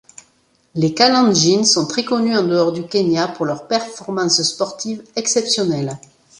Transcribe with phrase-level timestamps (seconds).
[0.73, 5.95] Les Kalendjins sont très connus en dehors du Kenya pour leurs performances sportives exceptionnelles.